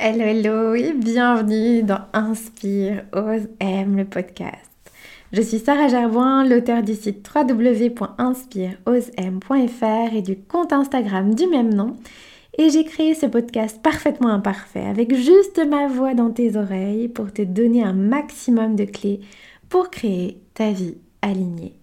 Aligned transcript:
Hello, 0.00 0.20
hello 0.20 0.76
et 0.76 0.92
bienvenue 0.92 1.82
dans 1.82 1.98
Inspire, 2.12 3.02
Ose, 3.12 3.48
Aime 3.58 3.96
le 3.96 4.04
podcast. 4.04 4.70
Je 5.32 5.42
suis 5.42 5.58
Sarah 5.58 5.88
Gerboin, 5.88 6.44
l'auteur 6.44 6.84
du 6.84 6.94
site 6.94 7.28
www.inspireosem.fr 7.34 10.14
et 10.14 10.22
du 10.22 10.38
compte 10.38 10.72
Instagram 10.72 11.34
du 11.34 11.48
même 11.48 11.74
nom. 11.74 11.96
Et 12.58 12.70
j'ai 12.70 12.84
créé 12.84 13.14
ce 13.14 13.26
podcast 13.26 13.82
parfaitement 13.82 14.28
imparfait 14.28 14.86
avec 14.86 15.16
juste 15.16 15.60
ma 15.68 15.88
voix 15.88 16.14
dans 16.14 16.30
tes 16.30 16.56
oreilles 16.56 17.08
pour 17.08 17.32
te 17.32 17.42
donner 17.42 17.82
un 17.82 17.92
maximum 17.92 18.76
de 18.76 18.84
clés 18.84 19.18
pour 19.68 19.90
créer 19.90 20.40
ta 20.54 20.70
vie 20.70 20.98
alignée. 21.22 21.77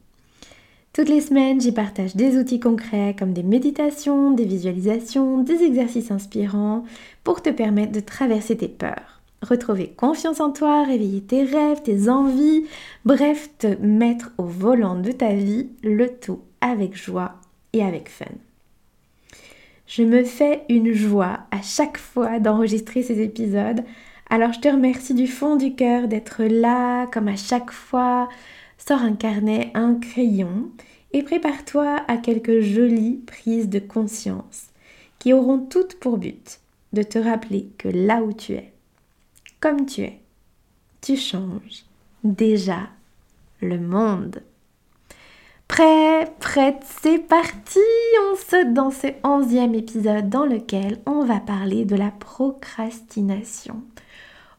Toutes 0.95 1.09
les 1.09 1.19
semaines, 1.19 1.59
j'y 1.59 1.73
partage 1.73 2.15
des 2.15 2.37
outils 2.37 2.61
concrets 2.61 3.17
comme 3.19 3.33
des 3.33 3.43
méditations, 3.43 4.31
des 4.31 4.45
visualisations, 4.45 5.41
des 5.41 5.61
exercices 5.61 6.09
inspirants 6.09 6.85
pour 7.25 7.41
te 7.41 7.49
permettre 7.49 7.91
de 7.91 7.99
traverser 7.99 8.55
tes 8.55 8.69
peurs, 8.69 9.19
retrouver 9.41 9.89
confiance 9.89 10.39
en 10.39 10.53
toi, 10.53 10.85
réveiller 10.85 11.19
tes 11.19 11.43
rêves, 11.43 11.81
tes 11.83 12.07
envies, 12.07 12.63
bref, 13.03 13.49
te 13.57 13.75
mettre 13.81 14.31
au 14.37 14.45
volant 14.45 14.95
de 14.95 15.11
ta 15.11 15.33
vie, 15.33 15.67
le 15.83 16.07
tout 16.07 16.39
avec 16.61 16.95
joie 16.95 17.33
et 17.73 17.83
avec 17.83 18.07
fun. 18.07 18.23
Je 19.87 20.03
me 20.03 20.23
fais 20.23 20.61
une 20.69 20.93
joie 20.93 21.39
à 21.51 21.61
chaque 21.61 21.97
fois 21.97 22.39
d'enregistrer 22.39 23.03
ces 23.03 23.19
épisodes, 23.19 23.83
alors 24.29 24.53
je 24.53 24.61
te 24.61 24.69
remercie 24.69 25.13
du 25.13 25.27
fond 25.27 25.57
du 25.57 25.75
cœur 25.75 26.07
d'être 26.07 26.45
là, 26.45 27.05
comme 27.07 27.27
à 27.27 27.35
chaque 27.35 27.71
fois, 27.71 28.29
Sors 28.77 29.01
un 29.01 29.13
carnet, 29.13 29.71
un 29.73 29.95
crayon 29.95 30.69
et 31.15 31.23
prépare-toi 31.23 32.03
à 32.09 32.17
quelques 32.17 32.59
jolies 32.59 33.21
prises 33.25 33.69
de 33.69 33.79
conscience 33.79 34.67
qui 35.17 35.31
auront 35.31 35.59
toutes 35.59 35.97
pour 35.97 36.17
but 36.17 36.59
de 36.91 37.03
te 37.03 37.17
rappeler 37.17 37.69
que 37.77 37.87
là 37.87 38.21
où 38.21 38.33
tu 38.33 38.51
es, 38.51 38.73
comme 39.61 39.85
tu 39.85 40.01
es, 40.01 40.19
tu 40.99 41.15
changes 41.15 41.85
déjà 42.25 42.89
le 43.61 43.79
monde. 43.79 44.43
Prêt, 45.69 46.29
prête, 46.41 46.83
c'est 47.01 47.19
parti 47.19 47.79
On 48.33 48.35
saute 48.35 48.73
dans 48.73 48.91
ce 48.91 49.07
onzième 49.23 49.73
épisode 49.73 50.29
dans 50.29 50.45
lequel 50.45 50.99
on 51.05 51.23
va 51.23 51.39
parler 51.39 51.85
de 51.85 51.95
la 51.95 52.11
procrastination. 52.11 53.81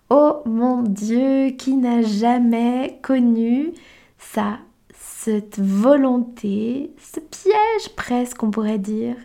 Oh 0.09 0.41
mon 0.47 0.81
Dieu, 0.81 1.51
qui 1.51 1.77
n'a 1.77 2.01
jamais 2.01 2.99
connu 3.03 3.75
ça, 4.19 4.61
volonté, 5.59 6.91
ce 6.99 7.21
piège 7.21 7.95
presque 7.97 8.43
on 8.43 8.51
pourrait 8.51 8.79
dire, 8.79 9.17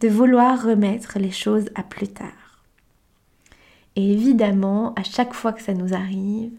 de 0.00 0.08
vouloir 0.08 0.62
remettre 0.62 1.18
les 1.18 1.30
choses 1.30 1.68
à 1.74 1.82
plus 1.82 2.08
tard. 2.08 2.28
Et 3.96 4.12
évidemment, 4.12 4.94
à 4.94 5.02
chaque 5.02 5.34
fois 5.34 5.52
que 5.52 5.62
ça 5.62 5.74
nous 5.74 5.94
arrive, 5.94 6.52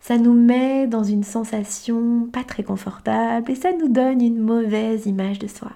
ça 0.00 0.18
nous 0.18 0.34
met 0.34 0.88
dans 0.88 1.04
une 1.04 1.22
sensation 1.22 2.28
pas 2.32 2.42
très 2.42 2.64
confortable 2.64 3.50
et 3.50 3.54
ça 3.54 3.72
nous 3.72 3.88
donne 3.88 4.20
une 4.20 4.40
mauvaise 4.40 5.06
image 5.06 5.38
de 5.38 5.46
soi. 5.46 5.70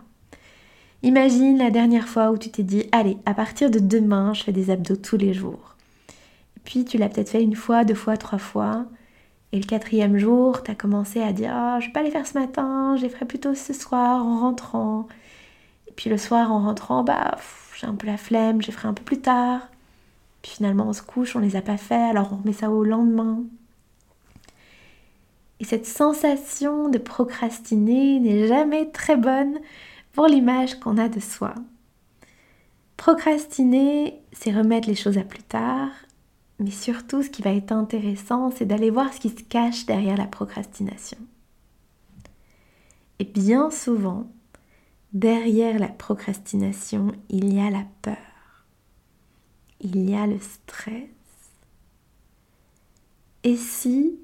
Imagine 1.02 1.58
la 1.58 1.70
dernière 1.70 2.08
fois 2.08 2.32
où 2.32 2.38
tu 2.38 2.50
t'es 2.50 2.64
dit 2.64 2.86
Allez, 2.90 3.18
à 3.26 3.34
partir 3.34 3.70
de 3.70 3.78
demain, 3.78 4.34
je 4.34 4.42
fais 4.42 4.52
des 4.52 4.70
abdos 4.70 4.96
tous 4.96 5.16
les 5.16 5.32
jours. 5.32 5.76
Puis 6.64 6.84
tu 6.84 6.98
l'as 6.98 7.08
peut-être 7.08 7.28
fait 7.28 7.42
une 7.42 7.54
fois, 7.54 7.84
deux 7.84 7.94
fois, 7.94 8.16
trois 8.16 8.38
fois. 8.38 8.86
Et 9.56 9.58
le 9.58 9.64
quatrième 9.64 10.18
jour, 10.18 10.62
tu 10.62 10.70
as 10.70 10.74
commencé 10.74 11.22
à 11.22 11.32
dire 11.32 11.50
oh, 11.50 11.80
je 11.80 11.86
vais 11.86 11.92
pas 11.92 12.02
les 12.02 12.10
faire 12.10 12.26
ce 12.26 12.38
matin, 12.38 12.94
je 12.98 13.02
les 13.04 13.08
ferai 13.08 13.24
plutôt 13.24 13.54
ce 13.54 13.72
soir 13.72 14.22
en 14.22 14.40
rentrant. 14.40 15.08
Et 15.88 15.92
puis 15.92 16.10
le 16.10 16.18
soir 16.18 16.52
en 16.52 16.60
rentrant, 16.60 17.02
bah 17.02 17.38
j'ai 17.74 17.86
un 17.86 17.94
peu 17.94 18.06
la 18.06 18.18
flemme, 18.18 18.60
je 18.60 18.66
les 18.66 18.74
ferai 18.74 18.88
un 18.88 18.92
peu 18.92 19.02
plus 19.02 19.22
tard. 19.22 19.62
Puis 20.42 20.52
finalement 20.56 20.88
on 20.88 20.92
se 20.92 21.00
couche, 21.00 21.36
on 21.36 21.38
les 21.38 21.56
a 21.56 21.62
pas 21.62 21.78
fait, 21.78 21.94
alors 21.94 22.34
on 22.34 22.36
remet 22.36 22.52
ça 22.52 22.68
au 22.70 22.84
lendemain. 22.84 23.44
Et 25.58 25.64
cette 25.64 25.86
sensation 25.86 26.90
de 26.90 26.98
procrastiner 26.98 28.20
n'est 28.20 28.48
jamais 28.48 28.90
très 28.90 29.16
bonne 29.16 29.58
pour 30.12 30.26
l'image 30.26 30.78
qu'on 30.80 30.98
a 30.98 31.08
de 31.08 31.20
soi. 31.20 31.54
Procrastiner, 32.98 34.20
c'est 34.32 34.52
remettre 34.52 34.86
les 34.86 34.94
choses 34.94 35.16
à 35.16 35.22
plus 35.22 35.42
tard 35.42 35.88
mais 36.58 36.70
surtout, 36.70 37.22
ce 37.22 37.30
qui 37.30 37.42
va 37.42 37.52
être 37.52 37.72
intéressant, 37.72 38.50
c'est 38.50 38.64
d'aller 38.64 38.90
voir 38.90 39.12
ce 39.12 39.20
qui 39.20 39.28
se 39.28 39.42
cache 39.42 39.84
derrière 39.86 40.16
la 40.16 40.26
procrastination. 40.26 41.18
Et 43.18 43.24
bien 43.24 43.70
souvent, 43.70 44.30
derrière 45.12 45.78
la 45.78 45.88
procrastination, 45.88 47.12
il 47.28 47.52
y 47.52 47.60
a 47.60 47.70
la 47.70 47.84
peur. 48.02 48.16
Il 49.80 50.08
y 50.08 50.14
a 50.14 50.26
le 50.26 50.38
stress. 50.38 51.04
Et 53.44 53.56
si 53.56 54.18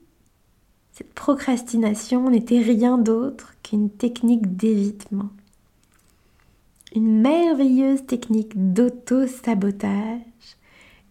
cette 0.93 1.13
procrastination 1.15 2.29
n'était 2.31 2.61
rien 2.61 2.99
d'autre 2.99 3.55
qu'une 3.63 3.91
technique 3.91 4.57
d'évitement 4.57 5.31
Une 6.95 7.21
merveilleuse 7.21 8.05
technique 8.07 8.73
d'auto-sabotage 8.73 10.21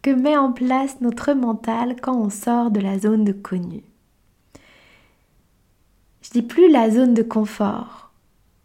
que 0.01 0.09
met 0.09 0.37
en 0.37 0.51
place 0.51 1.01
notre 1.01 1.33
mental 1.33 1.95
quand 2.01 2.15
on 2.15 2.29
sort 2.29 2.71
de 2.71 2.79
la 2.79 2.97
zone 2.99 3.23
de 3.23 3.31
connu. 3.31 3.83
Je 6.21 6.29
dis 6.31 6.41
plus 6.41 6.69
la 6.69 6.89
zone 6.89 7.13
de 7.13 7.23
confort, 7.23 8.11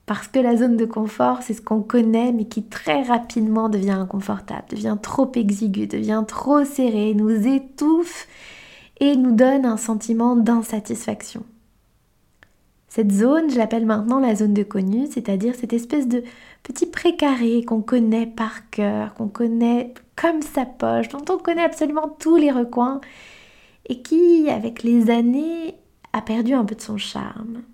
parce 0.07 0.29
que 0.29 0.39
la 0.39 0.57
zone 0.57 0.77
de 0.77 0.85
confort, 0.85 1.43
c'est 1.43 1.55
ce 1.55 1.63
qu'on 1.63 1.83
connaît, 1.83 2.33
mais 2.33 2.45
qui 2.45 2.63
très 2.63 3.03
rapidement 3.03 3.69
devient 3.69 3.91
inconfortable, 3.91 4.69
devient 4.71 4.97
trop 5.03 5.31
exigu, 5.35 5.87
devient 5.87 6.25
trop 6.27 6.65
serré, 6.65 7.15
nous 7.15 7.47
étouffe 7.47 8.29
et 9.01 9.17
nous 9.17 9.33
donne 9.33 9.67
un 9.67 9.77
sentiment 9.77 10.37
d'insatisfaction. 10.37 11.45
Cette 12.97 13.13
zone, 13.13 13.51
je 13.51 13.59
l'appelle 13.59 13.85
maintenant 13.85 14.21
la 14.21 14.35
zone 14.35 14.55
de 14.55 14.63
connu, 14.63 15.07
c'est-à-dire 15.07 15.55
cette 15.55 15.75
espèce 15.75 16.09
de 16.09 16.25
petit 16.63 16.87
précaré 16.87 17.63
qu'on 17.63 17.83
connaît 17.83 18.27
par 18.27 18.71
cœur, 18.71 19.13
qu'on 19.13 19.29
connaît 19.29 19.93
comme 20.17 20.41
sa 20.41 20.65
poche, 20.65 21.11
dont 21.11 21.23
on 21.29 21.37
connaît 21.37 21.63
absolument 21.63 22.09
tous 22.09 22.37
les 22.37 22.51
recoins, 22.51 23.03
et 23.85 24.01
qui, 24.01 24.49
avec 24.49 24.83
les 24.83 25.11
années, 25.11 25.75
a 26.15 26.23
perdu 26.23 26.55
un 26.55 26.65
peu 26.65 26.75
de 26.75 26.81
son 26.81 26.97
charme, 26.97 27.65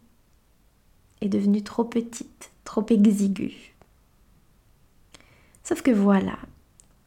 est 1.21 1.29
devenue 1.29 1.63
trop 1.63 1.85
petite, 1.85 2.51
trop 2.65 2.85
exiguë. 2.91 3.77
Sauf 5.63 5.83
que 5.83 5.93
voilà, 5.93 6.37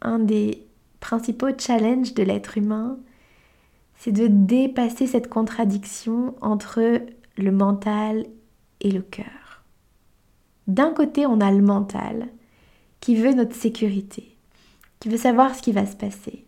un 0.01 0.19
des 0.19 0.65
principaux 1.01 1.49
challenges 1.57 2.13
de 2.13 2.23
l'être 2.23 2.57
humain, 2.57 2.97
c'est 3.97 4.13
de 4.13 4.27
dépasser 4.27 5.05
cette 5.05 5.27
contradiction 5.27 6.33
entre 6.39 7.01
le 7.37 7.51
mental 7.51 8.25
et 8.81 8.91
le 8.91 9.01
cœur. 9.01 9.63
D'un 10.67 10.91
côté, 10.91 11.25
on 11.25 11.41
a 11.41 11.51
le 11.51 11.61
mental 11.61 12.27
qui 12.99 13.15
veut 13.15 13.33
notre 13.33 13.55
sécurité, 13.55 14.35
qui 14.99 15.09
veut 15.09 15.17
savoir 15.17 15.53
ce 15.53 15.61
qui 15.61 15.71
va 15.71 15.85
se 15.85 15.95
passer, 15.95 16.43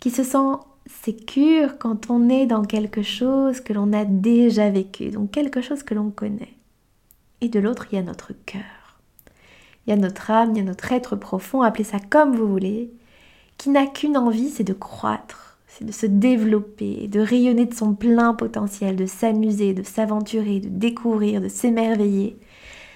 qui 0.00 0.10
se 0.10 0.22
sent 0.22 0.58
sécure 0.86 1.78
quand 1.78 2.10
on 2.10 2.28
est 2.28 2.46
dans 2.46 2.64
quelque 2.64 3.02
chose 3.02 3.60
que 3.60 3.72
l'on 3.72 3.92
a 3.92 4.04
déjà 4.04 4.70
vécu, 4.70 5.10
donc 5.10 5.30
quelque 5.30 5.60
chose 5.60 5.82
que 5.82 5.94
l'on 5.94 6.10
connaît. 6.10 6.54
Et 7.40 7.48
de 7.48 7.58
l'autre, 7.58 7.86
il 7.90 7.96
y 7.96 7.98
a 7.98 8.02
notre 8.02 8.32
cœur. 8.46 9.00
Il 9.86 9.90
y 9.90 9.92
a 9.92 9.96
notre 9.96 10.30
âme, 10.30 10.52
il 10.52 10.58
y 10.58 10.60
a 10.60 10.64
notre 10.64 10.92
être 10.92 11.16
profond, 11.16 11.62
appelez 11.62 11.84
ça 11.84 11.98
comme 11.98 12.36
vous 12.36 12.48
voulez, 12.48 12.90
qui 13.58 13.70
n'a 13.70 13.86
qu'une 13.86 14.16
envie, 14.16 14.48
c'est 14.48 14.64
de 14.64 14.72
croître, 14.72 15.43
c'est 15.76 15.84
de 15.84 15.92
se 15.92 16.06
développer, 16.06 17.08
de 17.08 17.18
rayonner 17.18 17.66
de 17.66 17.74
son 17.74 17.94
plein 17.94 18.34
potentiel, 18.34 18.94
de 18.94 19.06
s'amuser, 19.06 19.74
de 19.74 19.82
s'aventurer, 19.82 20.60
de 20.60 20.68
découvrir, 20.68 21.40
de 21.40 21.48
s'émerveiller. 21.48 22.36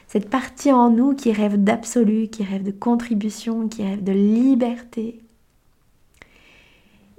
Cette 0.06 0.31
partie 0.31 0.71
en 0.71 0.89
nous 0.89 1.15
qui 1.15 1.33
rêve 1.33 1.62
d'absolu, 1.62 2.28
qui 2.28 2.44
rêve 2.44 2.62
de 2.62 2.71
contribution, 2.71 3.69
qui 3.69 3.83
rêve 3.83 4.05
de 4.05 4.12
liberté. 4.12 5.21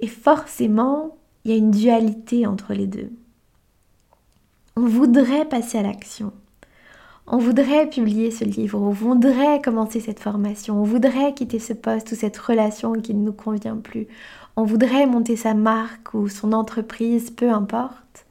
Et 0.00 0.06
forcément, 0.06 1.18
il 1.44 1.50
y 1.50 1.54
a 1.54 1.58
une 1.58 1.70
dualité 1.70 2.46
entre 2.46 2.72
les 2.72 2.86
deux. 2.86 3.10
On 4.76 4.86
voudrait 4.86 5.44
passer 5.44 5.76
à 5.76 5.82
l'action. 5.82 6.32
On 7.32 7.38
voudrait 7.38 7.88
publier 7.88 8.32
ce 8.32 8.42
livre, 8.42 8.80
on 8.82 8.90
voudrait 8.90 9.62
commencer 9.62 10.00
cette 10.00 10.18
formation, 10.18 10.80
on 10.80 10.84
voudrait 10.84 11.32
quitter 11.32 11.60
ce 11.60 11.72
poste 11.72 12.10
ou 12.10 12.16
cette 12.16 12.36
relation 12.36 12.94
qui 12.94 13.14
ne 13.14 13.24
nous 13.24 13.32
convient 13.32 13.76
plus. 13.76 14.08
On 14.56 14.64
voudrait 14.64 15.06
monter 15.06 15.36
sa 15.36 15.54
marque 15.54 16.12
ou 16.12 16.28
son 16.28 16.52
entreprise, 16.52 17.30
peu 17.30 17.48
importe. 17.52 18.26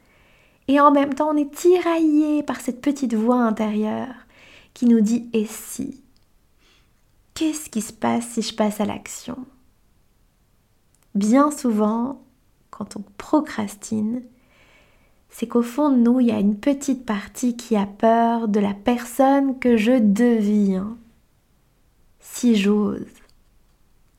Et 0.67 0.81
en 0.81 0.91
même 0.91 1.13
temps, 1.13 1.29
on 1.33 1.37
est 1.37 1.49
tiraillé 1.49 2.43
par 2.43 2.59
cette 2.59 2.81
petite 2.81 3.13
voix 3.13 3.41
intérieure 3.41 4.13
qui 4.73 4.85
nous 4.85 4.99
dit 4.99 5.29
et 5.31 5.45
si? 5.45 6.03
Qu'est-ce 7.35 7.69
qui 7.69 7.81
se 7.81 7.93
passe 7.93 8.27
si 8.27 8.41
je 8.41 8.53
passe 8.53 8.81
à 8.81 8.85
l'action? 8.85 9.37
Bien 11.15 11.51
souvent, 11.51 12.21
quand 12.69 12.97
on 12.97 13.03
procrastine, 13.17 14.23
c'est 15.29 15.47
qu'au 15.47 15.61
fond 15.61 15.89
de 15.89 15.97
nous, 15.97 16.19
il 16.19 16.27
y 16.27 16.31
a 16.31 16.39
une 16.39 16.59
petite 16.59 17.05
partie 17.05 17.55
qui 17.55 17.75
a 17.75 17.85
peur 17.85 18.47
de 18.47 18.59
la 18.59 18.73
personne 18.73 19.59
que 19.59 19.77
je 19.77 19.99
deviens. 19.99 20.97
Si 22.19 22.55
j'ose, 22.55 23.05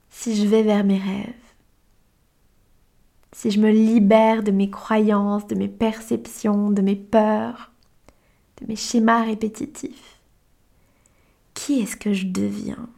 si 0.08 0.36
je 0.36 0.46
vais 0.46 0.62
vers 0.62 0.84
mes 0.84 0.98
rêves, 0.98 1.34
si 3.32 3.50
je 3.50 3.60
me 3.60 3.70
libère 3.70 4.42
de 4.42 4.50
mes 4.50 4.70
croyances, 4.70 5.46
de 5.46 5.54
mes 5.54 5.68
perceptions, 5.68 6.70
de 6.70 6.82
mes 6.82 6.96
peurs, 6.96 7.70
de 8.60 8.66
mes 8.66 8.76
schémas 8.76 9.24
répétitifs, 9.24 10.20
qui 11.54 11.80
est-ce 11.80 11.96
que 11.96 12.12
je 12.12 12.26
deviens? 12.26 12.88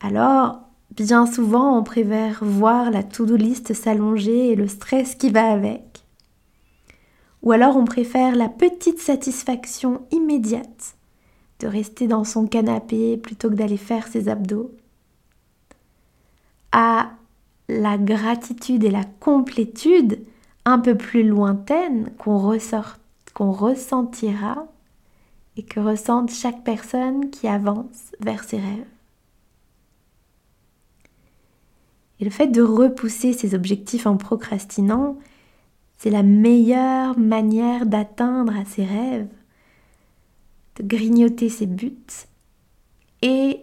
Alors, 0.00 0.65
bien 0.94 1.26
souvent, 1.26 1.78
on 1.78 1.82
préfère 1.82 2.42
voir 2.42 2.90
la 2.90 3.02
to-do 3.02 3.36
list 3.36 3.74
s'allonger 3.74 4.52
et 4.52 4.56
le 4.56 4.68
stress 4.68 5.14
qui 5.14 5.30
va 5.30 5.50
avec. 5.50 6.04
Ou 7.42 7.52
alors 7.52 7.76
on 7.76 7.84
préfère 7.84 8.34
la 8.34 8.48
petite 8.48 8.98
satisfaction 8.98 10.02
immédiate 10.10 10.96
de 11.60 11.66
rester 11.66 12.06
dans 12.06 12.24
son 12.24 12.46
canapé 12.46 13.16
plutôt 13.16 13.50
que 13.50 13.54
d'aller 13.54 13.76
faire 13.76 14.08
ses 14.08 14.28
abdos. 14.28 14.70
À 16.72 17.10
la 17.68 17.98
gratitude 17.98 18.84
et 18.84 18.90
la 18.90 19.04
complétude 19.20 20.20
un 20.64 20.78
peu 20.78 20.96
plus 20.96 21.22
lointaine 21.22 22.10
qu'on 22.18 22.38
ressentira 23.36 24.66
et 25.56 25.62
que 25.62 25.80
ressente 25.80 26.30
chaque 26.30 26.64
personne 26.64 27.30
qui 27.30 27.48
avance 27.48 28.12
vers 28.20 28.44
ses 28.44 28.58
rêves. 28.58 28.95
Et 32.20 32.24
le 32.24 32.30
fait 32.30 32.48
de 32.48 32.62
repousser 32.62 33.32
ses 33.32 33.54
objectifs 33.54 34.06
en 34.06 34.16
procrastinant, 34.16 35.18
c'est 35.98 36.10
la 36.10 36.22
meilleure 36.22 37.18
manière 37.18 37.86
d'atteindre 37.86 38.56
à 38.56 38.64
ses 38.64 38.84
rêves, 38.84 39.28
de 40.76 40.82
grignoter 40.82 41.48
ses 41.48 41.66
buts 41.66 41.96
et 43.22 43.60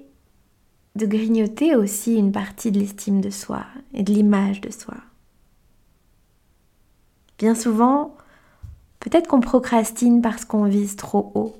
de 0.95 1.05
grignoter 1.05 1.75
aussi 1.75 2.15
une 2.15 2.31
partie 2.31 2.71
de 2.71 2.79
l'estime 2.79 3.21
de 3.21 3.29
soi 3.29 3.65
et 3.94 4.03
de 4.03 4.13
l'image 4.13 4.61
de 4.61 4.71
soi. 4.71 4.95
Bien 7.39 7.56
souvent, 7.56 8.15
peut-être 8.99 9.27
qu'on 9.27 9.41
procrastine 9.41 10.21
parce 10.21 10.45
qu'on 10.45 10.65
vise 10.65 10.95
trop 10.95 11.31
haut 11.35 11.56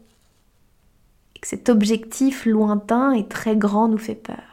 et 1.36 1.39
que 1.39 1.48
cet 1.48 1.69
objectif 1.69 2.46
lointain 2.46 3.12
et 3.12 3.28
très 3.28 3.57
grand 3.57 3.88
nous 3.88 3.98
fait 3.98 4.16
peur. 4.16 4.53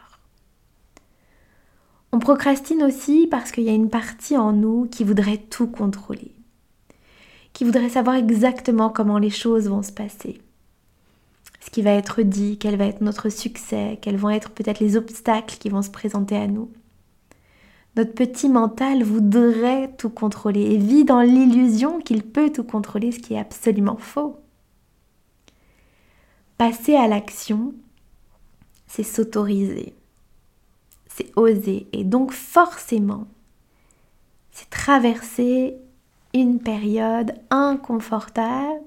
On 2.12 2.18
procrastine 2.18 2.82
aussi 2.82 3.26
parce 3.30 3.52
qu'il 3.52 3.64
y 3.64 3.68
a 3.68 3.74
une 3.74 3.90
partie 3.90 4.36
en 4.36 4.52
nous 4.52 4.86
qui 4.86 5.04
voudrait 5.04 5.38
tout 5.38 5.68
contrôler, 5.68 6.34
qui 7.52 7.64
voudrait 7.64 7.88
savoir 7.88 8.16
exactement 8.16 8.90
comment 8.90 9.18
les 9.18 9.30
choses 9.30 9.68
vont 9.68 9.82
se 9.82 9.92
passer 9.92 10.40
ce 11.60 11.70
qui 11.70 11.82
va 11.82 11.92
être 11.92 12.22
dit, 12.22 12.58
quel 12.58 12.76
va 12.76 12.86
être 12.86 13.02
notre 13.02 13.28
succès, 13.28 13.98
quels 14.00 14.16
vont 14.16 14.30
être 14.30 14.50
peut-être 14.50 14.80
les 14.80 14.96
obstacles 14.96 15.56
qui 15.58 15.68
vont 15.68 15.82
se 15.82 15.90
présenter 15.90 16.36
à 16.36 16.46
nous. 16.46 16.70
Notre 17.96 18.14
petit 18.14 18.48
mental 18.48 19.02
voudrait 19.02 19.92
tout 19.98 20.10
contrôler 20.10 20.62
et 20.62 20.78
vit 20.78 21.04
dans 21.04 21.20
l'illusion 21.20 22.00
qu'il 22.00 22.22
peut 22.22 22.50
tout 22.50 22.64
contrôler, 22.64 23.12
ce 23.12 23.18
qui 23.18 23.34
est 23.34 23.38
absolument 23.38 23.96
faux. 23.96 24.38
Passer 26.56 26.94
à 26.94 27.08
l'action, 27.08 27.74
c'est 28.86 29.02
s'autoriser, 29.02 29.94
c'est 31.14 31.36
oser 31.36 31.88
et 31.92 32.04
donc 32.04 32.32
forcément, 32.32 33.26
c'est 34.50 34.70
traverser 34.70 35.76
une 36.32 36.60
période 36.60 37.34
inconfortable 37.50 38.84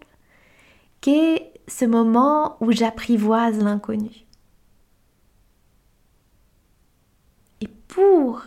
qui 1.02 1.12
est 1.12 1.54
ce 1.68 1.86
moment 1.86 2.58
où 2.62 2.72
j'apprivoise 2.72 3.58
l'inconnu. 3.58 4.26
Et 7.62 7.68
pour 7.88 8.44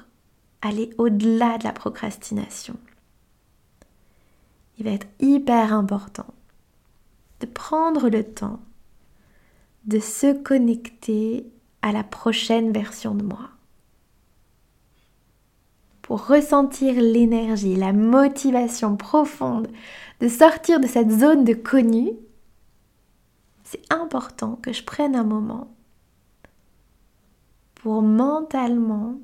aller 0.62 0.90
au-delà 0.99 1.58
de 1.58 1.64
la 1.64 1.73
procrastination, 1.73 2.76
il 4.78 4.84
va 4.84 4.90
être 4.90 5.06
hyper 5.20 5.73
important 5.73 6.26
de 7.40 7.46
prendre 7.46 8.08
le 8.08 8.25
temps 8.25 8.61
de 9.84 10.00
se 10.00 10.32
connecter 10.43 11.46
à 11.82 11.93
la 11.93 12.02
prochaine 12.02 12.73
version 12.73 13.14
de 13.14 13.23
moi. 13.23 13.50
Pour 16.06 16.26
ressentir 16.29 16.94
l'énergie, 16.94 17.75
la 17.75 17.93
motivation 17.93 18.97
profonde 18.97 19.69
de 20.20 20.29
sortir 20.29 20.79
de 20.79 20.87
cette 20.87 21.11
zone 21.11 21.44
de 21.44 21.53
connu 21.53 22.12
c'est 23.67 23.93
important 23.93 24.55
que 24.55 24.73
je 24.73 24.85
prenne 24.85 25.17
un 25.17 25.25
moment 25.25 25.75
pour 27.75 28.00
mentalement 28.00 29.19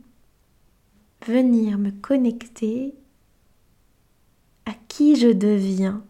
venir 1.24 1.78
me 1.78 1.92
connecter 1.92 2.96
à 4.66 4.72
qui 4.88 5.14
je 5.14 5.28
deviens, 5.28 6.04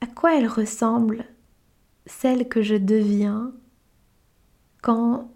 à 0.00 0.06
quoi 0.06 0.36
elle 0.38 0.46
ressemble 0.46 1.24
celle 2.06 2.48
que 2.48 2.62
je 2.62 2.76
deviens 2.76 3.52
quand 4.82 5.32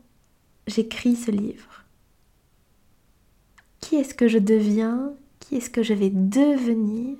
j'écris 0.69 1.17
ce 1.17 1.33
livre. 1.33 1.74
Qui 3.85 3.97
est-ce 3.97 4.15
que 4.15 4.29
je 4.29 4.39
deviens? 4.39 5.13
Qui 5.41 5.57
est-ce 5.57 5.69
que 5.69 5.83
je 5.83 5.93
vais 5.93 6.09
devenir 6.09 7.19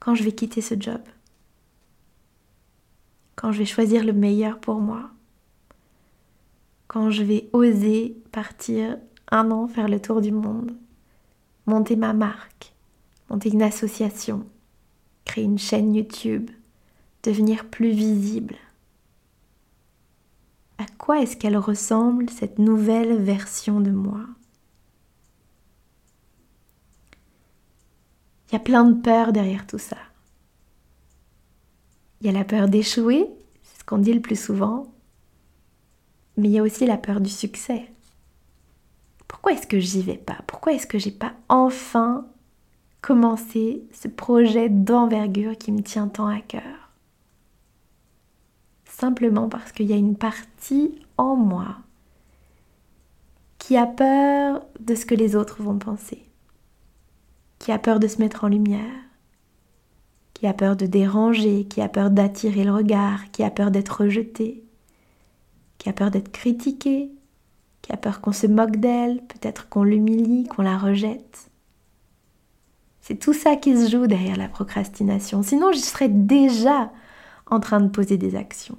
quand 0.00 0.16
je 0.16 0.24
vais 0.24 0.32
quitter 0.32 0.60
ce 0.60 0.74
job? 0.76 1.00
Quand 3.36 3.52
je 3.52 3.60
vais 3.60 3.64
choisir 3.64 4.02
le 4.02 4.12
meilleur 4.12 4.58
pour 4.58 4.80
moi, 4.80 5.10
quand 6.88 7.12
je 7.12 7.22
vais 7.22 7.48
oser 7.52 8.16
partir 8.32 8.98
un 9.30 9.52
an 9.52 9.68
faire 9.68 9.86
le 9.86 10.00
tour 10.00 10.20
du 10.20 10.32
monde, 10.32 10.72
monter 11.66 11.94
ma 11.94 12.12
marque, 12.12 12.72
monter 13.30 13.50
une 13.50 13.62
association, 13.62 14.44
créer 15.24 15.44
une 15.44 15.60
chaîne 15.60 15.94
YouTube, 15.94 16.50
devenir 17.22 17.66
plus 17.66 17.92
visible? 17.92 18.56
À 20.78 20.86
quoi 20.98 21.20
est-ce 21.20 21.36
qu'elle 21.36 21.56
ressemble 21.56 22.28
cette 22.30 22.58
nouvelle 22.58 23.22
version 23.22 23.80
de 23.80 23.92
moi? 23.92 24.26
Il 28.52 28.56
y 28.56 28.58
a 28.58 28.60
plein 28.60 28.84
de 28.84 29.00
peurs 29.00 29.32
derrière 29.32 29.66
tout 29.66 29.78
ça. 29.78 29.96
Il 32.20 32.26
y 32.26 32.28
a 32.28 32.32
la 32.32 32.44
peur 32.44 32.68
d'échouer, 32.68 33.26
c'est 33.62 33.80
ce 33.80 33.84
qu'on 33.84 33.96
dit 33.96 34.12
le 34.12 34.20
plus 34.20 34.38
souvent, 34.38 34.92
mais 36.36 36.48
il 36.48 36.52
y 36.52 36.58
a 36.58 36.62
aussi 36.62 36.84
la 36.84 36.98
peur 36.98 37.22
du 37.22 37.30
succès. 37.30 37.90
Pourquoi 39.26 39.52
est-ce 39.52 39.66
que 39.66 39.80
j'y 39.80 40.02
vais 40.02 40.18
pas? 40.18 40.36
Pourquoi 40.46 40.74
est-ce 40.74 40.86
que 40.86 40.98
j'ai 40.98 41.10
pas 41.10 41.32
enfin 41.48 42.26
commencé 43.00 43.84
ce 43.90 44.06
projet 44.06 44.68
d'envergure 44.68 45.56
qui 45.56 45.72
me 45.72 45.82
tient 45.82 46.08
tant 46.08 46.26
à 46.26 46.40
cœur? 46.40 46.90
Simplement 48.84 49.48
parce 49.48 49.72
qu'il 49.72 49.86
y 49.86 49.94
a 49.94 49.96
une 49.96 50.16
partie 50.16 51.00
en 51.16 51.36
moi 51.36 51.78
qui 53.56 53.78
a 53.78 53.86
peur 53.86 54.66
de 54.78 54.94
ce 54.94 55.06
que 55.06 55.14
les 55.14 55.36
autres 55.36 55.62
vont 55.62 55.78
penser, 55.78 56.22
qui 57.62 57.70
a 57.70 57.78
peur 57.78 58.00
de 58.00 58.08
se 58.08 58.18
mettre 58.18 58.42
en 58.42 58.48
lumière, 58.48 58.90
qui 60.34 60.48
a 60.48 60.52
peur 60.52 60.74
de 60.74 60.84
déranger, 60.84 61.64
qui 61.64 61.80
a 61.80 61.88
peur 61.88 62.10
d'attirer 62.10 62.64
le 62.64 62.72
regard, 62.72 63.30
qui 63.30 63.44
a 63.44 63.52
peur 63.52 63.70
d'être 63.70 64.00
rejeté, 64.00 64.64
qui 65.78 65.88
a 65.88 65.92
peur 65.92 66.10
d'être 66.10 66.32
critiqué, 66.32 67.12
qui 67.80 67.92
a 67.92 67.96
peur 67.96 68.20
qu'on 68.20 68.32
se 68.32 68.48
moque 68.48 68.78
d'elle, 68.78 69.22
peut-être 69.26 69.68
qu'on 69.68 69.84
l'humilie, 69.84 70.48
qu'on 70.48 70.62
la 70.62 70.76
rejette. 70.76 71.50
C'est 73.00 73.20
tout 73.20 73.32
ça 73.32 73.54
qui 73.54 73.76
se 73.76 73.88
joue 73.88 74.08
derrière 74.08 74.36
la 74.36 74.48
procrastination. 74.48 75.44
Sinon, 75.44 75.70
je 75.70 75.78
serais 75.78 76.08
déjà 76.08 76.90
en 77.46 77.60
train 77.60 77.80
de 77.80 77.90
poser 77.90 78.16
des 78.16 78.34
actions. 78.34 78.78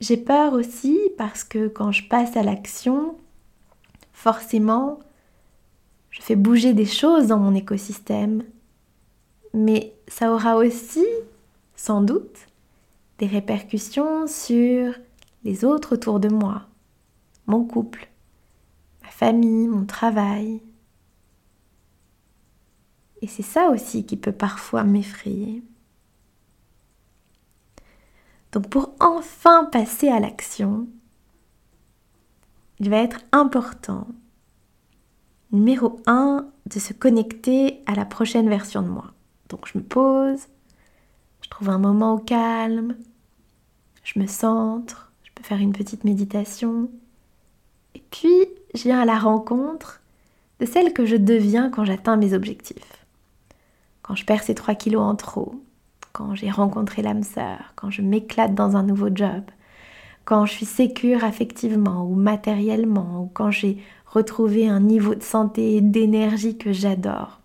J'ai 0.00 0.18
peur 0.18 0.52
aussi 0.52 0.98
parce 1.16 1.44
que 1.44 1.68
quand 1.68 1.92
je 1.92 2.06
passe 2.08 2.36
à 2.36 2.42
l'action, 2.42 3.16
forcément, 4.18 4.98
je 6.10 6.20
fais 6.20 6.34
bouger 6.34 6.74
des 6.74 6.86
choses 6.86 7.28
dans 7.28 7.38
mon 7.38 7.54
écosystème, 7.54 8.42
mais 9.54 9.94
ça 10.08 10.32
aura 10.32 10.56
aussi, 10.56 11.06
sans 11.76 12.02
doute, 12.02 12.48
des 13.18 13.28
répercussions 13.28 14.26
sur 14.26 14.92
les 15.44 15.64
autres 15.64 15.94
autour 15.94 16.18
de 16.18 16.28
moi, 16.28 16.66
mon 17.46 17.64
couple, 17.64 18.08
ma 19.02 19.08
famille, 19.08 19.68
mon 19.68 19.86
travail. 19.86 20.62
Et 23.22 23.28
c'est 23.28 23.42
ça 23.44 23.68
aussi 23.68 24.04
qui 24.04 24.16
peut 24.16 24.32
parfois 24.32 24.82
m'effrayer. 24.82 25.62
Donc 28.50 28.68
pour 28.68 28.90
enfin 28.98 29.64
passer 29.66 30.08
à 30.08 30.18
l'action, 30.18 30.88
il 32.80 32.90
va 32.90 32.98
être 32.98 33.20
important 33.32 34.06
Numéro 35.50 35.98
1, 36.06 36.46
de 36.66 36.78
se 36.78 36.92
connecter 36.92 37.80
à 37.86 37.94
la 37.94 38.04
prochaine 38.04 38.50
version 38.50 38.82
de 38.82 38.88
moi. 38.88 39.12
Donc 39.48 39.66
je 39.66 39.78
me 39.78 39.82
pose, 39.82 40.40
je 41.40 41.48
trouve 41.48 41.70
un 41.70 41.78
moment 41.78 42.14
au 42.14 42.18
calme, 42.18 42.96
je 44.04 44.18
me 44.18 44.26
centre, 44.26 45.10
je 45.22 45.30
peux 45.34 45.42
faire 45.42 45.58
une 45.58 45.72
petite 45.72 46.04
méditation. 46.04 46.90
Et 47.94 48.02
puis, 48.10 48.46
je 48.74 48.82
viens 48.82 49.00
à 49.00 49.06
la 49.06 49.18
rencontre 49.18 50.02
de 50.60 50.66
celle 50.66 50.92
que 50.92 51.06
je 51.06 51.16
deviens 51.16 51.70
quand 51.70 51.86
j'atteins 51.86 52.18
mes 52.18 52.34
objectifs. 52.34 53.06
Quand 54.02 54.14
je 54.14 54.26
perds 54.26 54.42
ces 54.42 54.54
3 54.54 54.74
kilos 54.74 55.02
en 55.02 55.14
trop, 55.14 55.54
quand 56.12 56.34
j'ai 56.34 56.50
rencontré 56.50 57.00
l'âme 57.00 57.22
sœur, 57.22 57.72
quand 57.74 57.90
je 57.90 58.02
m'éclate 58.02 58.54
dans 58.54 58.76
un 58.76 58.82
nouveau 58.82 59.08
job, 59.14 59.44
quand 60.28 60.44
je 60.44 60.52
suis 60.52 60.66
sécure 60.66 61.24
affectivement 61.24 62.04
ou 62.04 62.14
matériellement, 62.14 63.22
ou 63.22 63.30
quand 63.32 63.50
j'ai 63.50 63.78
retrouvé 64.04 64.68
un 64.68 64.80
niveau 64.80 65.14
de 65.14 65.22
santé 65.22 65.76
et 65.76 65.80
d'énergie 65.80 66.58
que 66.58 66.70
j'adore. 66.70 67.40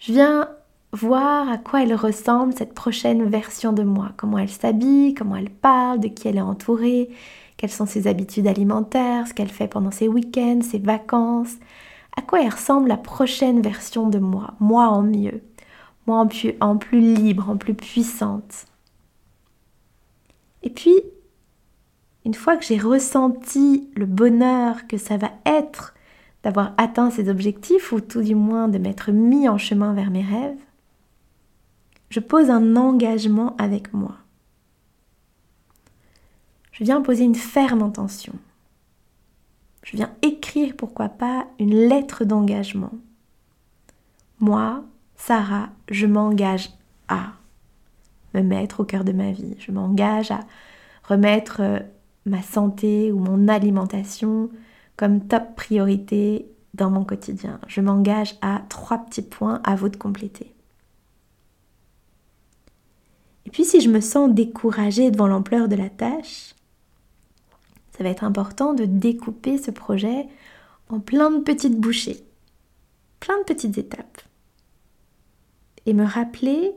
Je 0.00 0.12
viens 0.12 0.48
voir 0.90 1.48
à 1.48 1.58
quoi 1.58 1.84
elle 1.84 1.94
ressemble 1.94 2.54
cette 2.54 2.74
prochaine 2.74 3.22
version 3.26 3.72
de 3.72 3.84
moi, 3.84 4.10
comment 4.16 4.38
elle 4.38 4.48
s'habille, 4.48 5.14
comment 5.14 5.36
elle 5.36 5.48
parle, 5.48 6.00
de 6.00 6.08
qui 6.08 6.26
elle 6.26 6.38
est 6.38 6.40
entourée, 6.40 7.08
quelles 7.56 7.70
sont 7.70 7.86
ses 7.86 8.08
habitudes 8.08 8.48
alimentaires, 8.48 9.28
ce 9.28 9.32
qu'elle 9.32 9.46
fait 9.48 9.68
pendant 9.68 9.92
ses 9.92 10.08
week-ends, 10.08 10.62
ses 10.62 10.80
vacances, 10.80 11.54
à 12.16 12.22
quoi 12.22 12.42
elle 12.42 12.52
ressemble 12.52 12.88
la 12.88 12.96
prochaine 12.96 13.62
version 13.62 14.08
de 14.08 14.18
moi, 14.18 14.54
moi 14.58 14.88
en 14.88 15.02
mieux, 15.02 15.40
moi 16.08 16.18
en 16.18 16.26
plus, 16.26 16.54
en 16.60 16.78
plus 16.78 17.14
libre, 17.14 17.48
en 17.48 17.56
plus 17.56 17.74
puissante. 17.74 18.66
Et 20.64 20.70
puis, 20.70 20.96
une 22.26 22.34
fois 22.34 22.56
que 22.56 22.64
j'ai 22.64 22.76
ressenti 22.76 23.88
le 23.94 24.04
bonheur 24.04 24.88
que 24.88 24.98
ça 24.98 25.16
va 25.16 25.30
être 25.44 25.94
d'avoir 26.42 26.74
atteint 26.76 27.08
ces 27.08 27.28
objectifs, 27.28 27.92
ou 27.92 28.00
tout 28.00 28.20
du 28.20 28.34
moins 28.34 28.66
de 28.66 28.78
m'être 28.78 29.12
mis 29.12 29.48
en 29.48 29.58
chemin 29.58 29.94
vers 29.94 30.10
mes 30.10 30.24
rêves, 30.24 30.58
je 32.10 32.18
pose 32.18 32.50
un 32.50 32.74
engagement 32.74 33.54
avec 33.58 33.92
moi. 33.92 34.16
Je 36.72 36.82
viens 36.82 37.00
poser 37.00 37.22
une 37.22 37.36
ferme 37.36 37.82
intention. 37.82 38.32
Je 39.84 39.96
viens 39.96 40.10
écrire, 40.22 40.74
pourquoi 40.76 41.08
pas, 41.08 41.46
une 41.60 41.88
lettre 41.88 42.24
d'engagement. 42.24 42.92
Moi, 44.40 44.82
Sarah, 45.14 45.68
je 45.88 46.06
m'engage 46.06 46.70
à 47.06 47.34
me 48.34 48.42
mettre 48.42 48.80
au 48.80 48.84
cœur 48.84 49.04
de 49.04 49.12
ma 49.12 49.30
vie. 49.30 49.54
Je 49.60 49.70
m'engage 49.70 50.32
à 50.32 50.40
remettre 51.04 51.60
euh, 51.60 51.78
ma 52.26 52.42
santé 52.42 53.12
ou 53.12 53.18
mon 53.18 53.48
alimentation 53.48 54.50
comme 54.96 55.26
top 55.26 55.54
priorité 55.56 56.46
dans 56.74 56.90
mon 56.90 57.04
quotidien. 57.04 57.60
Je 57.68 57.80
m'engage 57.80 58.36
à 58.42 58.62
trois 58.68 58.98
petits 58.98 59.22
points 59.22 59.60
à 59.64 59.76
vous 59.76 59.88
de 59.88 59.96
compléter. 59.96 60.52
Et 63.46 63.50
puis 63.50 63.64
si 63.64 63.80
je 63.80 63.88
me 63.88 64.00
sens 64.00 64.30
découragée 64.32 65.10
devant 65.10 65.28
l'ampleur 65.28 65.68
de 65.68 65.76
la 65.76 65.88
tâche, 65.88 66.54
ça 67.96 68.04
va 68.04 68.10
être 68.10 68.24
important 68.24 68.74
de 68.74 68.84
découper 68.84 69.56
ce 69.56 69.70
projet 69.70 70.26
en 70.88 71.00
plein 71.00 71.30
de 71.30 71.40
petites 71.40 71.78
bouchées, 71.78 72.24
plein 73.20 73.38
de 73.38 73.44
petites 73.44 73.78
étapes. 73.78 74.20
Et 75.86 75.94
me 75.94 76.04
rappeler 76.04 76.72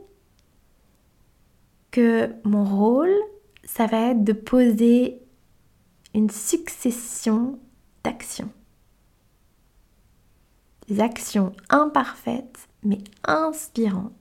que 1.91 2.29
mon 2.43 2.63
rôle, 2.63 3.13
ça 3.63 3.87
va 3.87 4.11
être 4.11 4.23
de 4.23 4.33
poser 4.33 5.19
une 6.13 6.29
succession 6.29 7.59
d'actions. 8.03 8.51
Des 10.87 10.99
actions 10.99 11.53
imparfaites 11.69 12.67
mais 12.83 12.99
inspirantes, 13.25 14.13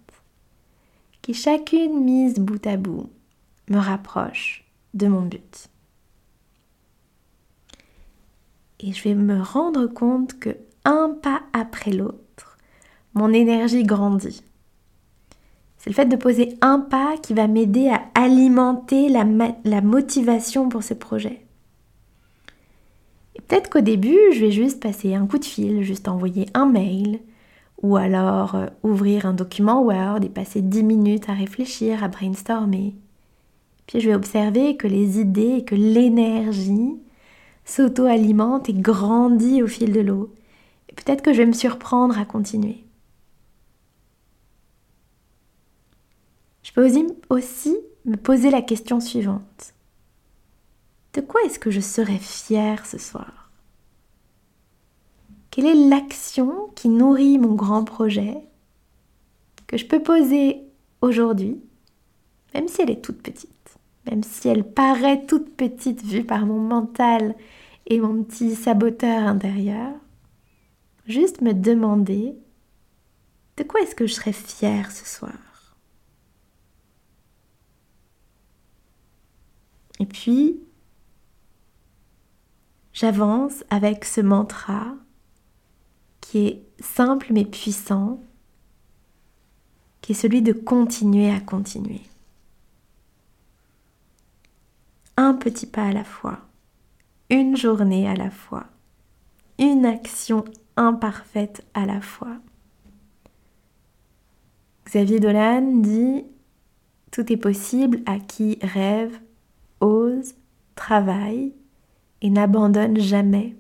qui 1.22 1.34
chacune 1.34 2.04
mise 2.04 2.34
bout 2.34 2.66
à 2.66 2.76
bout 2.76 3.10
me 3.68 3.78
rapproche 3.78 4.64
de 4.94 5.06
mon 5.06 5.22
but. 5.22 5.68
Et 8.80 8.92
je 8.92 9.02
vais 9.04 9.14
me 9.14 9.40
rendre 9.40 9.86
compte 9.86 10.38
que 10.38 10.56
un 10.84 11.10
pas 11.10 11.42
après 11.52 11.90
l'autre, 11.90 12.58
mon 13.14 13.32
énergie 13.32 13.82
grandit. 13.82 14.42
C'est 15.78 15.90
le 15.90 15.94
fait 15.94 16.06
de 16.06 16.16
poser 16.16 16.56
un 16.60 16.80
pas 16.80 17.16
qui 17.18 17.34
va 17.34 17.46
m'aider 17.46 17.88
à 17.88 18.02
alimenter 18.14 19.08
la, 19.08 19.24
la 19.64 19.80
motivation 19.80 20.68
pour 20.68 20.82
ce 20.82 20.94
projet. 20.94 21.47
Peut-être 23.48 23.70
qu'au 23.70 23.80
début, 23.80 24.18
je 24.34 24.40
vais 24.40 24.50
juste 24.50 24.80
passer 24.80 25.14
un 25.14 25.26
coup 25.26 25.38
de 25.38 25.44
fil, 25.44 25.82
juste 25.82 26.06
envoyer 26.06 26.46
un 26.52 26.66
mail, 26.66 27.20
ou 27.82 27.96
alors 27.96 28.54
euh, 28.54 28.66
ouvrir 28.82 29.24
un 29.24 29.32
document 29.32 29.82
Word 29.82 30.22
et 30.22 30.28
passer 30.28 30.60
10 30.60 30.82
minutes 30.82 31.28
à 31.30 31.32
réfléchir, 31.32 32.04
à 32.04 32.08
brainstormer. 32.08 32.94
Puis 33.86 34.00
je 34.00 34.08
vais 34.10 34.14
observer 34.14 34.76
que 34.76 34.86
les 34.86 35.18
idées 35.18 35.58
et 35.58 35.64
que 35.64 35.74
l'énergie 35.74 36.96
s'auto-alimentent 37.64 38.68
et 38.68 38.74
grandit 38.74 39.62
au 39.62 39.66
fil 39.66 39.92
de 39.92 40.00
l'eau. 40.00 40.34
Et 40.90 40.94
peut-être 40.94 41.22
que 41.22 41.32
je 41.32 41.38
vais 41.38 41.46
me 41.46 41.52
surprendre 41.52 42.18
à 42.18 42.26
continuer. 42.26 42.84
Je 46.62 46.72
peux 46.72 46.86
aussi 47.30 47.76
me 48.04 48.16
poser 48.16 48.50
la 48.50 48.60
question 48.60 49.00
suivante. 49.00 49.72
De 51.14 51.20
quoi 51.20 51.42
est-ce 51.42 51.58
que 51.58 51.70
je 51.70 51.80
serais 51.80 52.18
fière 52.18 52.86
ce 52.86 52.98
soir? 52.98 53.50
Quelle 55.50 55.66
est 55.66 55.88
l'action 55.88 56.68
qui 56.76 56.88
nourrit 56.88 57.38
mon 57.38 57.54
grand 57.54 57.84
projet 57.84 58.36
que 59.66 59.76
je 59.76 59.86
peux 59.86 60.02
poser 60.02 60.62
aujourd'hui, 61.00 61.60
même 62.54 62.68
si 62.68 62.82
elle 62.82 62.90
est 62.90 63.04
toute 63.04 63.22
petite, 63.22 63.78
même 64.10 64.22
si 64.22 64.48
elle 64.48 64.64
paraît 64.64 65.26
toute 65.26 65.56
petite 65.56 66.02
vue 66.04 66.24
par 66.24 66.46
mon 66.46 66.60
mental 66.60 67.34
et 67.86 68.00
mon 68.00 68.22
petit 68.22 68.54
saboteur 68.54 69.24
intérieur, 69.24 69.94
juste 71.06 71.40
me 71.40 71.52
demander 71.52 72.36
de 73.56 73.62
quoi 73.64 73.80
est-ce 73.80 73.94
que 73.94 74.06
je 74.06 74.14
serais 74.14 74.32
fière 74.32 74.92
ce 74.92 75.04
soir? 75.04 75.32
Et 80.00 80.06
puis, 80.06 80.60
j'avance 82.98 83.62
avec 83.70 84.04
ce 84.04 84.20
mantra 84.20 84.96
qui 86.20 86.48
est 86.48 86.62
simple 86.80 87.28
mais 87.30 87.44
puissant, 87.44 88.20
qui 90.00 90.12
est 90.12 90.14
celui 90.16 90.42
de 90.42 90.52
continuer 90.52 91.30
à 91.30 91.38
continuer. 91.38 92.00
Un 95.16 95.34
petit 95.34 95.66
pas 95.66 95.84
à 95.84 95.92
la 95.92 96.02
fois, 96.02 96.40
une 97.30 97.56
journée 97.56 98.08
à 98.08 98.16
la 98.16 98.30
fois, 98.30 98.66
une 99.60 99.86
action 99.86 100.44
imparfaite 100.76 101.64
à 101.74 101.86
la 101.86 102.00
fois. 102.00 102.38
Xavier 104.86 105.20
Dolan 105.20 105.82
dit 105.82 106.24
Tout 107.12 107.32
est 107.32 107.36
possible 107.36 108.00
à 108.06 108.18
qui 108.18 108.58
rêve, 108.60 109.20
ose, 109.80 110.34
travaille 110.74 111.52
et 112.22 112.30
n'abandonne 112.30 112.98
jamais. 112.98 113.56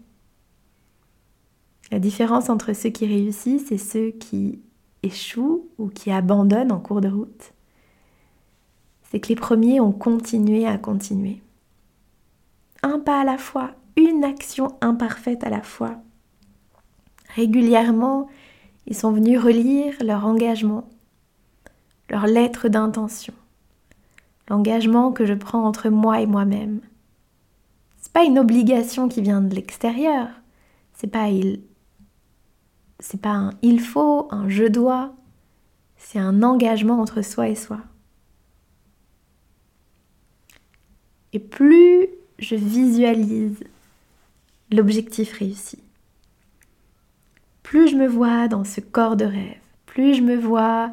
La 1.90 1.98
différence 1.98 2.50
entre 2.50 2.72
ceux 2.74 2.90
qui 2.90 3.06
réussissent 3.06 3.72
et 3.72 3.78
ceux 3.78 4.10
qui 4.10 4.60
échouent 5.02 5.68
ou 5.78 5.88
qui 5.88 6.10
abandonnent 6.10 6.72
en 6.72 6.80
cours 6.80 7.00
de 7.00 7.08
route, 7.08 7.52
c'est 9.04 9.20
que 9.20 9.28
les 9.28 9.36
premiers 9.36 9.80
ont 9.80 9.92
continué 9.92 10.66
à 10.66 10.76
continuer. 10.76 11.40
Un 12.82 12.98
pas 12.98 13.20
à 13.20 13.24
la 13.24 13.38
fois, 13.38 13.70
une 13.96 14.22
action 14.22 14.76
imparfaite 14.80 15.44
à 15.44 15.50
la 15.50 15.62
fois. 15.62 15.96
Régulièrement, 17.34 18.28
ils 18.86 18.96
sont 18.96 19.12
venus 19.12 19.40
relire 19.40 19.94
leur 20.02 20.26
engagement, 20.26 20.88
leur 22.10 22.26
lettre 22.26 22.68
d'intention, 22.68 23.34
l'engagement 24.48 25.12
que 25.12 25.26
je 25.26 25.34
prends 25.34 25.64
entre 25.64 25.88
moi 25.88 26.20
et 26.20 26.26
moi-même 26.26 26.80
c'est 28.00 28.12
pas 28.12 28.24
une 28.24 28.38
obligation 28.38 29.08
qui 29.08 29.22
vient 29.22 29.40
de 29.40 29.54
l'extérieur. 29.54 30.28
C'est 30.94 31.10
pas 31.10 31.28
il 31.28 31.60
c'est 33.00 33.20
pas 33.20 33.30
un 33.30 33.50
il 33.62 33.80
faut, 33.80 34.28
un 34.30 34.48
je 34.48 34.64
dois. 34.64 35.14
C'est 35.96 36.18
un 36.18 36.42
engagement 36.42 37.00
entre 37.00 37.22
soi 37.22 37.48
et 37.48 37.54
soi. 37.54 37.80
Et 41.32 41.38
plus 41.38 42.08
je 42.38 42.54
visualise 42.54 43.64
l'objectif 44.70 45.32
réussi, 45.32 45.78
plus 47.62 47.88
je 47.88 47.96
me 47.96 48.06
vois 48.06 48.48
dans 48.48 48.64
ce 48.64 48.80
corps 48.80 49.16
de 49.16 49.24
rêve, 49.24 49.60
plus 49.86 50.14
je 50.14 50.22
me 50.22 50.36
vois 50.36 50.92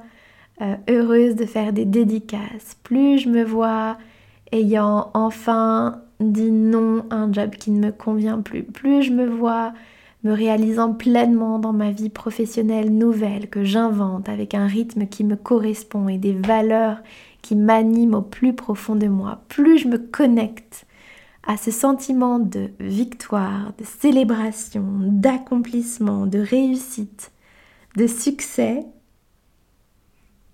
euh, 0.62 0.75
heureuse 0.89 1.35
de 1.35 1.45
faire 1.45 1.71
des 1.71 1.85
dédicaces, 1.85 2.77
plus 2.83 3.19
je 3.19 3.29
me 3.29 3.43
vois 3.43 3.97
ayant 4.51 5.12
enfin 5.13 6.01
dit 6.19 6.51
non 6.51 7.05
à 7.10 7.15
un 7.15 7.34
job 7.34 7.51
qui 7.51 7.72
ne 7.72 7.88
me 7.88 7.91
convient 7.91 8.41
plus, 8.41 8.63
plus 8.63 9.03
je 9.03 9.12
me 9.12 9.27
vois 9.27 9.74
me 10.24 10.34
réalisant 10.34 10.93
pleinement 10.93 11.60
dans 11.60 11.74
ma 11.74 11.91
vie 11.91 12.10
professionnelle 12.10 12.91
nouvelle 12.91 13.48
que 13.48 13.63
j'invente 13.63 14.27
avec 14.27 14.55
un 14.55 14.65
rythme 14.65 15.05
qui 15.05 15.24
me 15.24 15.36
correspond 15.36 16.10
et 16.10 16.17
des 16.17 16.34
valeurs 16.34 16.98
qui 17.43 17.55
m'animent 17.55 18.15
au 18.15 18.22
plus 18.24 18.53
profond 18.53 18.95
de 18.95 19.07
moi, 19.07 19.43
plus 19.50 19.77
je 19.77 19.88
me 19.88 20.00
connecte 20.00 20.88
à 21.45 21.57
ce 21.57 21.69
sentiment 21.69 22.39
de 22.39 22.72
victoire, 22.79 23.74
de 23.77 23.84
célébration, 23.84 24.84
d'accomplissement, 25.00 26.25
de 26.25 26.39
réussite, 26.39 27.31
de 27.95 28.07
succès, 28.07 28.84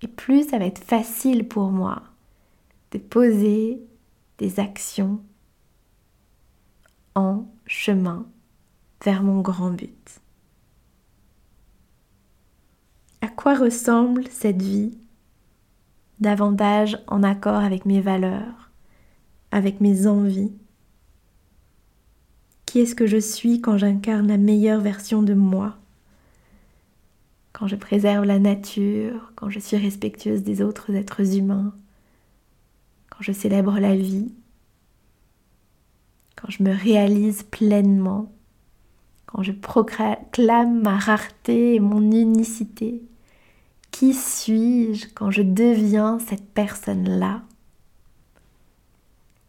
et 0.02 0.08
plus 0.08 0.50
ça 0.50 0.58
va 0.58 0.66
être 0.66 0.84
facile 0.84 1.48
pour 1.48 1.72
moi 1.72 2.02
de 2.92 2.98
poser 2.98 3.82
des 4.38 4.60
actions 4.60 5.22
en 7.16 7.46
chemin 7.66 8.26
vers 9.04 9.24
mon 9.24 9.42
grand 9.42 9.72
but. 9.72 10.20
À 13.22 13.28
quoi 13.28 13.56
ressemble 13.56 14.28
cette 14.30 14.62
vie 14.62 14.98
davantage 16.20 17.00
en 17.08 17.24
accord 17.24 17.62
avec 17.62 17.86
mes 17.86 18.02
valeurs, 18.02 18.72
avec 19.52 19.82
mes 19.82 20.08
envies? 20.08 20.54
Qui 22.66 22.80
est-ce 22.80 22.96
que 22.96 23.08
je 23.08 23.18
suis 23.18 23.60
quand 23.60 23.78
j'incarne 23.78 24.28
la 24.28 24.38
meilleure 24.38 24.82
version 24.82 25.24
de 25.24 25.34
moi? 25.34 25.78
Quand 27.54 27.68
je 27.68 27.76
préserve 27.76 28.24
la 28.24 28.40
nature, 28.40 29.34
quand 29.36 29.50
je 29.50 29.60
suis 29.60 29.78
respectueuse 29.78 30.42
des 30.44 30.62
autres 30.62 30.92
êtres 30.96 31.36
humains, 31.36 31.76
quand 33.10 33.22
je 33.22 33.34
célèbre 33.34 33.78
la 33.80 33.96
vie, 33.96 34.32
quand 36.42 36.50
je 36.50 36.64
me 36.64 36.74
réalise 36.74 37.44
pleinement, 37.44 38.32
quand 39.28 39.44
je 39.44 39.52
proclame 39.52 40.82
ma 40.82 40.98
rareté 40.98 41.76
et 41.76 41.80
mon 41.80 42.02
unicité, 42.12 43.02
qui 43.92 44.14
suis-je 44.14 45.08
quand 45.14 45.32
je 45.32 45.44
deviens 45.44 46.20
cette 46.20 46.50
personne-là? 46.54 47.44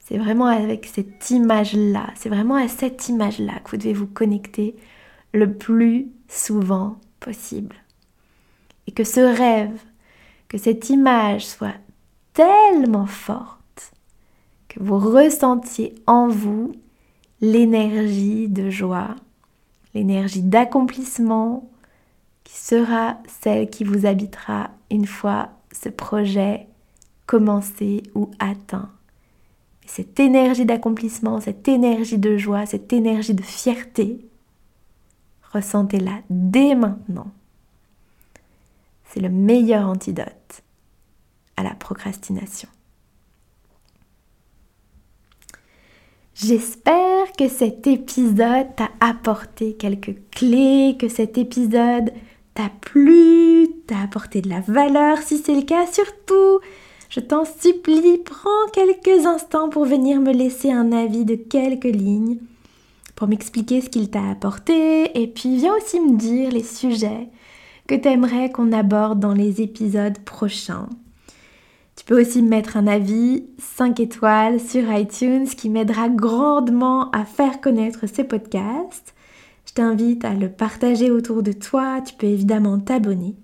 C'est 0.01 0.19
vraiment 0.19 0.47
avec 0.47 0.87
cette 0.87 1.31
image-là, 1.31 2.09
c'est 2.17 2.29
vraiment 2.29 2.57
à 2.57 2.69
cette 2.69 3.09
image-là 3.09 3.61
que 3.61 3.71
vous 3.71 3.77
devez 3.79 3.95
vous 3.95 4.07
connecter 4.07 4.77
le 5.33 5.55
plus 5.55 6.09
souvent 6.29 7.01
possible. 7.21 7.77
Et 8.87 8.93
que 8.93 9.05
ce 9.05 9.21
rêve, 9.21 9.81
que 10.49 10.59
cette 10.59 10.91
image 10.91 11.47
soit 11.47 11.77
tellement 12.35 13.07
forte 13.07 13.63
que 14.69 14.83
vous 14.83 14.99
ressentiez 14.99 15.95
en 16.07 16.29
vous 16.29 16.73
l'énergie 17.43 18.49
de 18.49 18.71
joie, 18.71 19.17
l'énergie 19.95 20.43
d'accomplissement 20.43 21.69
qui 22.45 22.57
sera 22.57 23.19
celle 23.43 23.69
qui 23.69 23.83
vous 23.83 24.07
habitera 24.07 24.71
une 24.91 25.07
fois 25.07 25.51
ce 25.73 25.89
projet 25.89 26.67
commencé 27.27 28.05
ou 28.15 28.31
atteint. 28.39 28.91
cette 29.87 30.21
énergie 30.21 30.65
d'accomplissement, 30.65 31.41
cette 31.41 31.69
énergie 31.69 32.19
de 32.19 32.37
joie, 32.39 32.65
cette 32.65 32.93
énergie 32.93 33.35
de 33.35 33.43
fierté, 33.43 34.25
ressentez-la 35.53 36.21
dès 36.31 36.75
maintenant. 36.75 37.31
C'est 39.05 39.21
le 39.21 39.29
meilleur 39.29 39.89
antidote 39.89 40.63
à 41.57 41.63
la 41.63 41.75
procrastination. 41.75 42.69
J'espère 46.35 47.31
que 47.39 47.47
cet 47.47 47.87
épisode 47.87 48.75
t'a 48.75 48.89
apporté 49.01 49.75
quelques 49.75 50.17
clés, 50.31 50.97
que 50.99 51.09
cet 51.09 51.37
épisode 51.37 52.11
t'a 52.55 52.71
plu, 52.81 53.69
t'a 53.87 54.01
apporté 54.01 54.41
de 54.41 54.49
la 54.49 54.61
valeur. 54.61 55.19
Si 55.19 55.37
c'est 55.37 55.55
le 55.55 55.63
cas, 55.63 55.87
surtout, 55.87 56.61
je 57.11 57.21
t'en 57.21 57.45
supplie, 57.45 58.19
prends 58.25 58.49
quelques 58.73 59.27
instants 59.27 59.69
pour 59.69 59.85
venir 59.85 60.21
me 60.21 60.33
laisser 60.33 60.73
un 60.73 60.93
avis 60.93 61.27
de 61.27 61.35
quelques 61.35 61.85
lignes, 61.85 62.39
pour 63.15 63.29
m'expliquer 63.29 63.83
ce 63.83 63.91
qu'il 63.91 64.09
t'a 64.09 64.31
apporté, 64.31 65.21
et 65.21 65.27
puis 65.27 65.57
viens 65.57 65.77
aussi 65.77 66.01
me 66.01 66.17
dire 66.17 66.51
les 66.51 66.65
sujets 66.65 67.29
que 67.87 67.95
t'aimerais 67.95 68.51
qu'on 68.51 68.73
aborde 68.73 69.21
dans 69.21 69.35
les 69.35 69.61
épisodes 69.61 70.19
prochains. 70.21 70.89
Tu 72.03 72.07
peux 72.07 72.21
aussi 72.21 72.43
mettre 72.43 72.77
un 72.77 72.89
avis 72.89 73.47
5 73.59 74.01
étoiles 74.01 74.59
sur 74.59 74.93
iTunes 74.93 75.47
qui 75.47 75.71
m'aidera 75.71 76.09
grandement 76.09 77.09
à 77.13 77.25
faire 77.25 77.61
connaître 77.61 78.09
ces 78.09 78.25
podcasts. 78.25 79.15
Je 79.67 79.75
t'invite 79.75 80.25
à 80.25 80.35
le 80.35 80.51
partager 80.51 81.13
autour 81.13 81.45
de 81.45 81.53
toi, 81.53 82.01
tu 82.01 82.15
peux 82.15 82.27
évidemment 82.27 82.81
t'abonner. 82.81 83.37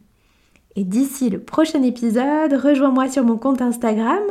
Et 0.74 0.82
d'ici 0.82 1.30
le 1.30 1.38
prochain 1.38 1.84
épisode, 1.84 2.52
rejoins-moi 2.52 3.08
sur 3.08 3.22
mon 3.22 3.38
compte 3.38 3.62
Instagram 3.62 4.24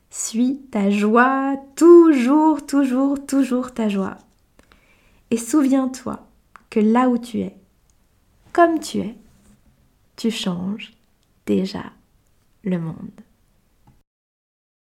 Suis 0.09 0.61
ta 0.71 0.89
joie, 0.91 1.57
toujours, 1.75 2.65
toujours, 2.65 3.27
toujours 3.27 3.75
ta 3.75 3.89
joie. 3.89 4.19
Et 5.33 5.37
souviens-toi, 5.37 6.28
là 6.81 7.09
où 7.09 7.19
tu 7.19 7.41
es, 7.41 7.57
comme 8.53 8.81
tu 8.81 8.99
es, 8.99 9.15
tu 10.17 10.31
changes 10.31 10.93
déjà 11.47 11.93
le 12.65 12.79
monde. 12.79 13.11